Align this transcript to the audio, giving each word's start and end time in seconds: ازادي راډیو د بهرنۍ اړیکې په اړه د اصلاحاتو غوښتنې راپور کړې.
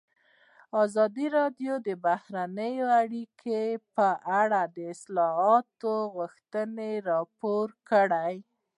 ازادي 0.83 1.25
راډیو 1.37 1.73
د 1.87 1.89
بهرنۍ 2.05 2.75
اړیکې 3.01 3.61
په 3.95 4.07
اړه 4.41 4.61
د 4.75 4.77
اصلاحاتو 4.93 5.93
غوښتنې 6.15 6.91
راپور 7.09 7.67
کړې. 7.89 8.35